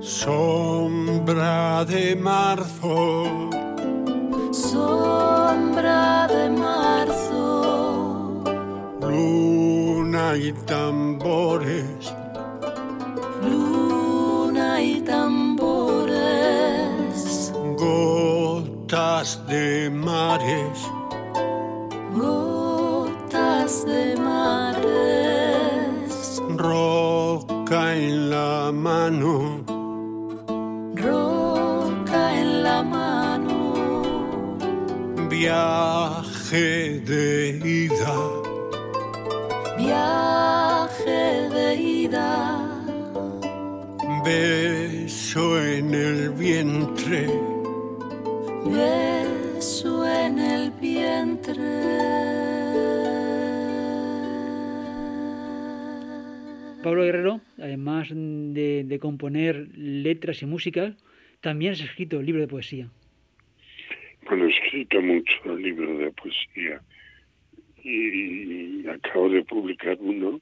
Sombra 0.00 1.84
de 1.84 2.16
marzo. 2.16 3.50
Sombra 4.52 6.28
de 6.28 6.50
marzo. 6.50 8.44
Luna 9.00 10.36
y 10.36 10.52
tambores. 10.66 12.14
Gotas 18.92 19.40
de 19.46 19.88
mares. 19.88 20.78
Gotas 22.14 23.86
de 23.86 24.16
mares. 24.16 26.12
Roca 26.58 27.96
en 27.96 28.28
la 28.28 28.70
mano. 28.70 29.64
Roca 30.94 32.38
en 32.38 32.62
la 32.62 32.82
mano. 32.82 33.72
Viaje 35.30 37.00
de 37.00 37.60
ida. 37.64 38.14
Viaje 39.78 41.48
de 41.48 41.74
ida. 41.76 42.60
Beso 44.22 45.58
en 45.62 45.94
el 45.94 46.28
vientre. 46.32 47.41
Beso 48.72 50.06
en 50.06 50.38
el 50.38 50.70
vientre. 50.80 51.52
Pablo 56.82 57.04
Guerrero, 57.04 57.40
además 57.58 58.08
de, 58.10 58.84
de 58.84 58.98
componer 58.98 59.68
letras 59.76 60.42
y 60.42 60.46
música, 60.46 60.96
también 61.40 61.72
has 61.72 61.80
escrito 61.80 62.20
libros 62.22 62.42
de 62.42 62.48
poesía. 62.48 62.88
Bueno, 64.26 64.46
he 64.46 64.50
escrito 64.50 65.00
muchos 65.00 65.60
libros 65.60 65.98
de 65.98 66.10
poesía 66.12 66.80
y 67.84 68.86
acabo 68.88 69.28
de 69.28 69.44
publicar 69.44 69.96
uno 70.00 70.40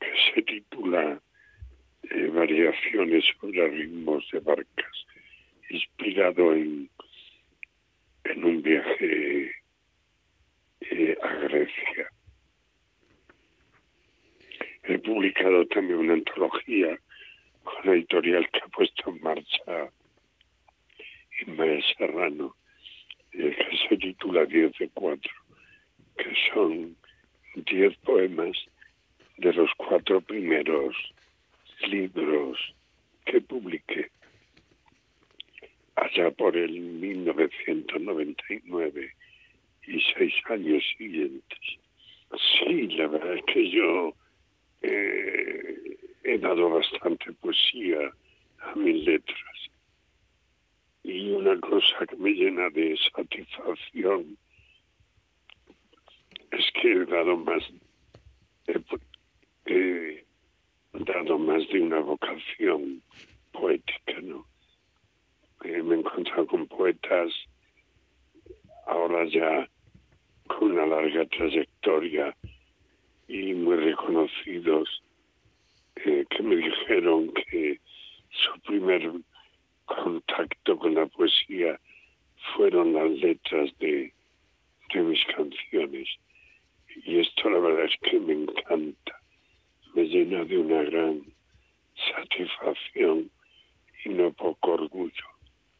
que 0.00 0.06
se 0.34 0.42
titula 0.42 1.20
eh, 2.10 2.30
variaciones 2.34 3.24
sobre 3.40 3.68
ritmos 3.68 4.28
de 4.32 4.40
barcas, 4.40 5.06
inspirado 5.70 6.52
en, 6.52 6.88
en 8.24 8.44
un 8.44 8.62
viaje 8.62 9.52
eh, 10.80 11.16
a 11.22 11.28
Grecia. 11.34 12.10
He 14.84 14.98
publicado 14.98 15.66
también 15.66 16.00
una 16.00 16.14
antología 16.14 16.98
con 17.62 17.86
la 17.86 17.92
editorial 17.92 18.48
que 18.50 18.60
ha 18.60 18.68
puesto 18.68 19.10
en 19.10 19.20
marcha 19.22 19.90
Ismael 21.40 21.82
Serrano, 21.96 22.54
eh, 23.32 23.56
que 23.56 23.88
se 23.88 23.96
titula 23.96 24.44
10 24.44 24.72
de 24.78 24.88
4, 24.90 25.32
que 26.18 26.32
son 26.52 26.96
10 27.56 27.96
poemas 27.98 28.56
de 29.38 29.52
los 29.52 29.70
cuatro 29.76 30.20
primeros 30.20 30.94
libros 31.88 32.58
que 33.24 33.40
publiqué 33.40 34.10
allá 36.14 36.30
por 36.30 36.56
el 36.56 36.80
1999 36.80 39.12
y 39.86 40.00
seis 40.16 40.32
años 40.48 40.82
siguientes. 40.96 41.58
Sí, 42.58 42.88
la 42.88 43.06
verdad 43.08 43.34
es 43.34 43.44
que 43.44 43.70
yo 43.70 44.14
eh, 44.82 45.98
he 46.24 46.38
dado 46.38 46.70
bastante 46.70 47.32
poesía 47.34 48.10
a 48.60 48.74
mis 48.76 49.04
letras. 49.04 49.38
Y 51.02 51.32
una 51.32 51.60
cosa 51.60 52.06
que 52.08 52.16
me 52.16 52.30
llena 52.30 52.70
de 52.70 52.98
satisfacción 53.14 54.38
es 56.50 56.64
que 56.80 56.92
he 56.92 57.04
dado 57.04 57.36
más, 57.36 57.62
he, 58.66 58.80
he 59.66 60.24
dado 60.92 61.38
más 61.38 61.68
de 61.68 61.80
una 61.80 62.00
vocación 62.00 63.02
poética, 63.52 64.18
¿no? 64.22 64.46
Me 65.64 65.94
he 65.94 65.98
encontrado 65.98 66.46
con 66.46 66.66
poetas 66.66 67.32
ahora 68.86 69.24
ya 69.24 69.68
con 70.46 70.72
una 70.72 70.86
larga 70.86 71.24
trayectoria 71.26 72.36
y 73.28 73.54
muy 73.54 73.76
reconocidos 73.76 75.02
eh, 75.96 76.26
que 76.28 76.42
me 76.42 76.56
dijeron 76.56 77.32
que 77.32 77.80
su 78.30 78.60
primer 78.60 79.10
contacto 79.86 80.78
con 80.78 80.94
la 80.94 81.06
poesía 81.06 81.80
fueron 82.54 82.92
las 82.92 83.10
letras 83.10 83.70
de, 83.78 84.12
de 84.92 85.00
mis 85.02 85.24
canciones. 85.34 86.08
Y 87.06 87.20
esto 87.20 87.48
la 87.48 87.58
verdad 87.58 87.86
es 87.86 88.10
que 88.10 88.20
me 88.20 88.34
encanta, 88.34 89.18
me 89.94 90.04
llena 90.04 90.44
de 90.44 90.58
una 90.58 90.82
gran 90.82 91.22
satisfacción 92.14 93.30
y 94.04 94.10
no 94.10 94.30
poco 94.32 94.72
orgullo. 94.72 95.33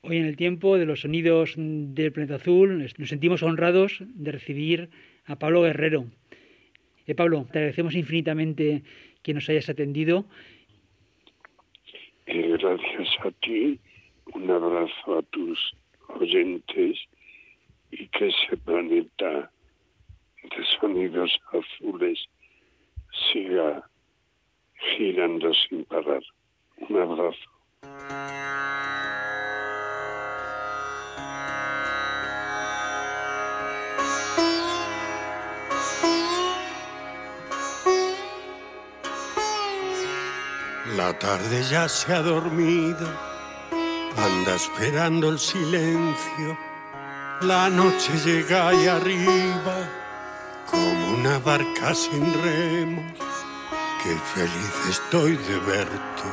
Hoy 0.07 0.19
en 0.19 0.27
el 0.27 0.37
tiempo 0.37 0.77
de 0.77 0.85
los 0.85 1.01
sonidos 1.01 1.55
del 1.57 2.13
planeta 2.13 2.35
azul 2.35 2.93
nos 2.99 3.09
sentimos 3.09 3.43
honrados 3.43 4.01
de 4.03 4.33
recibir 4.33 4.91
a 5.25 5.37
Pablo 5.37 5.63
Guerrero. 5.63 6.05
Eh, 7.07 7.15
Pablo, 7.15 7.47
te 7.51 7.59
agradecemos 7.59 7.95
infinitamente 7.95 8.83
que 9.23 9.33
nos 9.33 9.49
hayas 9.49 9.71
atendido. 9.71 10.27
Gracias 12.27 13.09
a 13.25 13.31
ti, 13.31 13.81
un 14.35 14.51
abrazo 14.51 15.21
a 15.21 15.23
tus 15.23 15.59
oyentes 16.21 16.99
y 17.91 18.07
que 18.09 18.29
ese 18.29 18.59
planeta 18.59 19.51
de 20.43 20.65
sonidos 20.79 21.33
azules 21.51 22.23
siga 23.33 23.89
girando 24.99 25.51
sin 25.55 25.87
parar. 25.87 26.23
Un 26.91 26.97
abrazo. 26.99 28.94
La 40.93 41.19
tarde 41.19 41.63
ya 41.63 41.89
se 41.89 42.13
ha 42.13 42.21
dormido, 42.21 43.09
anda 44.19 44.55
esperando 44.55 45.31
el 45.31 45.39
silencio. 45.39 46.59
La 47.41 47.71
noche 47.71 48.13
llega 48.23 48.69
ahí 48.69 48.87
arriba, 48.87 49.89
como 50.71 51.15
una 51.15 51.39
barca 51.39 51.95
sin 51.95 52.35
remos. 52.43 53.19
Qué 54.03 54.15
feliz 54.35 54.75
estoy 54.91 55.39
de 55.39 55.59
verte, 55.61 56.29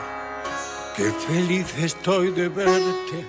qué 0.97 1.11
feliz 1.11 1.73
estoy 1.77 2.31
de 2.31 2.49
verte, 2.49 3.25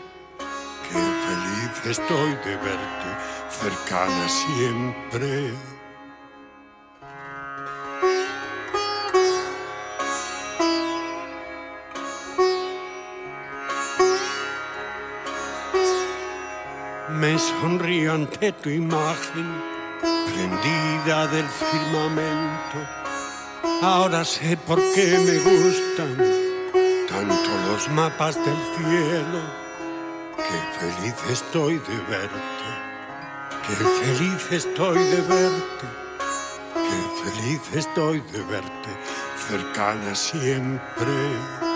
qué 0.88 1.02
feliz 1.24 1.86
estoy 1.86 2.30
de 2.44 2.56
verte, 2.56 3.08
cercana 3.48 4.28
siempre. 4.28 5.52
Me 17.22 17.38
sonrío 17.38 18.14
ante 18.14 18.50
tu 18.50 18.68
imagen, 18.68 19.46
prendida 20.00 21.28
del 21.28 21.46
firmamento. 21.46 22.78
Ahora 23.80 24.24
sé 24.24 24.56
por 24.56 24.80
qué 24.92 25.20
me 25.26 25.38
gustan 25.38 26.16
tanto 27.08 27.50
los 27.68 27.88
mapas 27.90 28.34
del 28.44 28.60
cielo. 28.74 29.40
Qué 30.36 30.58
feliz 30.80 31.14
estoy 31.30 31.74
de 31.74 31.96
verte, 32.10 32.68
qué 33.68 33.76
feliz 33.76 34.50
estoy 34.50 34.98
de 34.98 35.20
verte, 35.20 35.86
qué 36.74 37.30
feliz 37.30 37.60
estoy 37.72 38.20
de 38.32 38.42
verte, 38.42 38.90
cercana 39.48 40.12
siempre. 40.16 41.71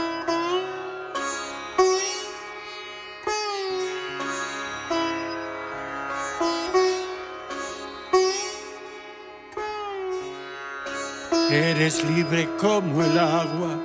Eres 11.76 12.02
libre 12.04 12.48
como 12.58 13.04
el 13.04 13.18
agua 13.18 13.78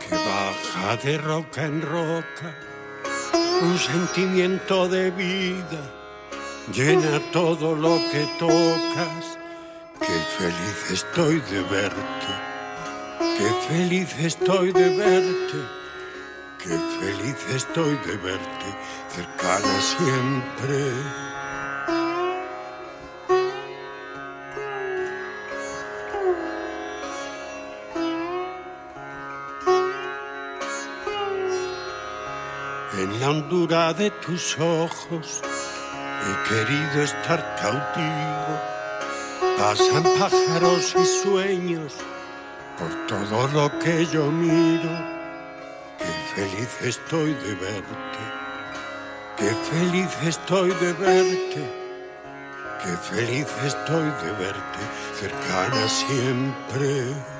que 0.00 0.14
baja 0.14 0.96
de 1.04 1.18
roca 1.18 1.66
en 1.66 1.82
roca. 1.82 2.54
Un 3.60 3.78
sentimiento 3.78 4.88
de 4.88 5.10
vida 5.10 5.82
llena 6.72 7.20
todo 7.30 7.74
lo 7.74 7.96
que 8.10 8.26
tocas. 8.38 9.38
Qué 10.00 10.18
feliz 10.38 10.90
estoy 10.92 11.40
de 11.40 11.60
verte. 11.60 12.32
Qué 13.36 13.50
feliz 13.68 14.18
estoy 14.18 14.72
de 14.72 14.88
verte. 14.96 15.58
Qué 16.56 16.74
feliz 17.00 17.36
estoy 17.54 17.98
de 18.06 18.16
verte. 18.16 18.68
Cercana 19.14 19.78
siempre. 19.82 21.29
En 33.30 33.36
la 33.36 33.42
hondura 33.44 33.92
de 33.92 34.10
tus 34.10 34.58
ojos 34.58 35.40
he 36.26 36.48
querido 36.48 37.02
estar 37.04 37.40
cautivo. 37.60 38.52
Pasan 39.56 40.02
pájaros 40.18 40.94
y 40.96 41.06
sueños 41.06 41.92
por 42.76 42.90
todo 43.06 43.46
lo 43.48 43.78
que 43.78 44.04
yo 44.06 44.26
miro. 44.32 44.90
Qué 45.98 46.12
feliz 46.34 46.76
estoy 46.82 47.34
de 47.34 47.54
verte. 47.54 48.22
Qué 49.36 49.54
feliz 49.70 50.10
estoy 50.24 50.70
de 50.70 50.92
verte. 50.92 51.62
Qué 52.82 52.96
feliz 53.14 53.46
estoy 53.64 54.10
de 54.24 54.32
verte 54.44 54.80
cercana 55.20 55.88
siempre. 55.88 57.39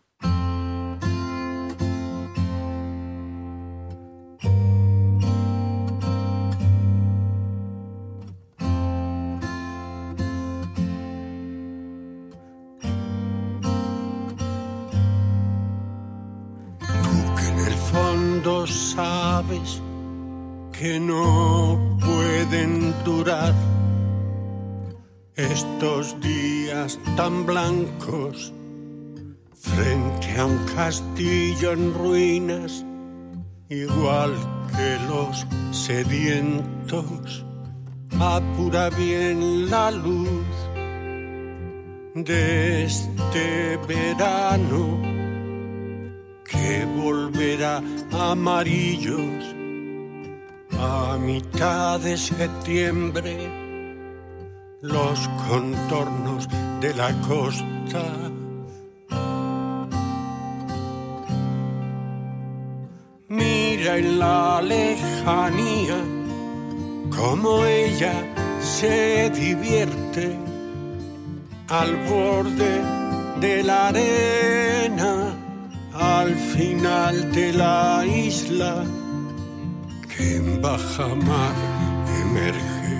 Sabes 18.67 19.81
que 20.71 20.99
no 20.99 21.97
pueden 21.99 22.93
durar 23.03 23.53
estos 25.35 26.19
días 26.21 26.99
tan 27.15 27.45
blancos 27.45 28.53
frente 29.53 30.38
a 30.38 30.45
un 30.45 30.57
castillo 30.75 31.71
en 31.73 31.93
ruinas, 31.93 32.85
igual 33.69 34.33
que 34.75 34.97
los 35.07 35.45
sedientos, 35.71 37.45
apura 38.19 38.89
bien 38.91 39.69
la 39.69 39.91
luz 39.91 40.45
de 42.13 42.85
este 42.85 43.77
verano 43.88 45.16
volverá 47.28 47.82
amarillos 48.11 49.43
a 50.80 51.17
mitad 51.19 51.99
de 51.99 52.17
septiembre 52.17 53.49
los 54.82 55.28
contornos 55.49 56.47
de 56.80 56.93
la 56.93 57.11
costa. 57.28 58.03
Mira 63.28 63.97
en 63.97 64.19
la 64.19 64.61
lejanía 64.61 65.99
como 67.15 67.65
ella 67.65 68.13
se 68.61 69.30
divierte 69.32 70.38
al 71.67 71.95
borde 72.07 72.82
de 73.41 73.63
la 73.63 73.88
arena 73.88 75.26
al 76.00 76.36
final 76.36 77.32
de 77.32 77.54
la 77.54 78.06
isla 78.06 78.84
que 80.08 80.36
en 80.36 80.62
baja 80.62 81.08
mar 81.16 81.56
emerge. 82.22 82.98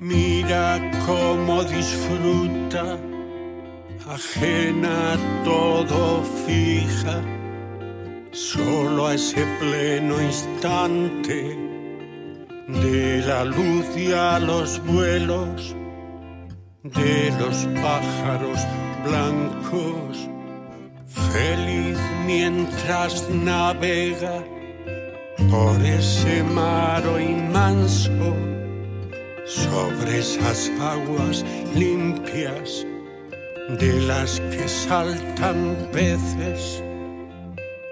Mira 0.00 0.90
cómo 1.06 1.62
disfruta, 1.64 2.98
ajena 4.08 5.16
todo 5.44 6.22
fija, 6.46 7.20
solo 8.32 9.06
a 9.06 9.14
ese 9.14 9.44
pleno 9.60 10.20
instante 10.20 11.56
de 12.68 13.22
la 13.26 13.44
luz 13.44 13.86
y 13.96 14.12
a 14.12 14.38
los 14.40 14.84
vuelos 14.84 15.76
de 16.94 17.32
los 17.38 17.66
pájaros 17.82 18.60
blancos, 19.04 20.28
feliz 21.06 21.98
mientras 22.26 23.28
navega 23.30 24.44
por 25.50 25.80
ese 25.84 26.42
mar 26.42 27.02
inmenso, 27.20 28.34
sobre 29.44 30.18
esas 30.18 30.70
aguas 30.80 31.44
limpias 31.74 32.86
de 33.78 34.00
las 34.02 34.40
que 34.40 34.68
saltan 34.68 35.76
peces. 35.92 36.82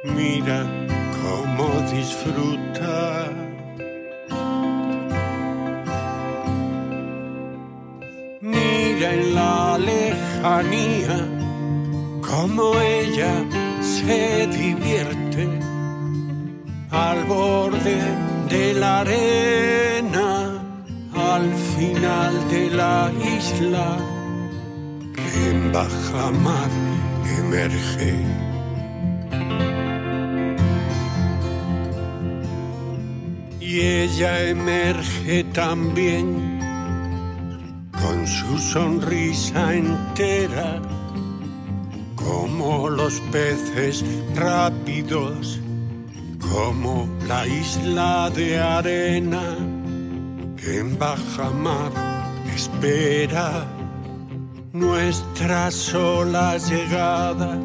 Mira 0.05 0.65
cómo 1.23 1.69
disfruta 1.91 3.44
en 9.15 9.35
la 9.35 9.79
lejanía, 9.79 11.19
como 12.31 12.65
ella 12.81 13.35
se 13.81 14.47
divierte 14.47 15.49
al 16.91 17.25
borde 17.25 17.99
de 18.49 18.75
la 18.75 19.01
arena, 19.01 20.29
al 21.35 21.47
final 21.77 22.33
de 22.51 22.71
la 22.71 23.11
isla, 23.39 23.89
que 25.17 25.51
en 25.51 25.73
baja 25.73 26.31
mar 26.47 26.71
emerge. 27.41 28.15
Y 33.61 33.81
ella 33.81 34.33
emerge 34.45 35.45
también 35.53 36.54
con 38.05 38.27
su 38.27 38.59
sonrisa 38.59 39.75
entera, 39.75 40.83
como 42.15 42.91
los 42.91 43.21
peces 43.33 44.05
rápidos, 44.35 45.59
como 46.39 47.09
la 47.27 47.47
isla 47.47 48.31
de 48.31 48.59
arena 48.59 49.57
que 50.57 50.81
en 50.81 50.99
baja 50.99 51.51
mar 51.51 51.93
espera 52.55 53.67
nuestra 54.73 55.71
sola 55.71 56.59
llegada. 56.59 57.57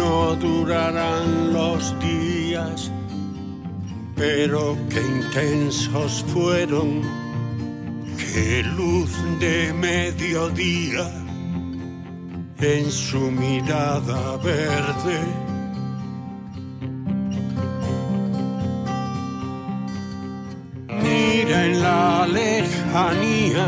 No 0.00 0.34
durarán 0.36 1.52
los 1.52 1.94
días, 2.00 2.90
pero 4.14 4.76
qué 4.88 5.00
intensos 5.00 6.24
fueron 6.28 7.25
Qué 8.36 8.62
luz 8.62 9.12
de 9.40 9.72
mediodía 9.72 11.10
en 12.58 12.90
su 12.90 13.30
mirada 13.30 14.36
verde. 14.36 15.18
Mira 21.02 21.64
en 21.64 21.80
la 21.80 22.26
lejanía 22.26 23.66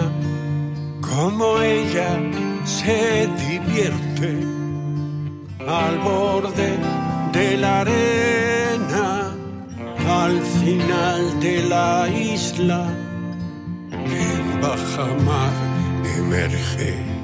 como 1.00 1.62
ella 1.62 2.20
se 2.66 3.26
divierte 3.48 4.36
al 5.66 5.98
borde 6.00 6.76
de 7.32 7.56
la 7.56 7.80
arena, 7.80 9.32
al 10.06 10.42
final 10.60 11.40
de 11.40 11.62
la 11.62 12.06
isla 12.10 13.07
baja 14.62 15.06
mar 15.24 15.52
emerge. 16.16 17.17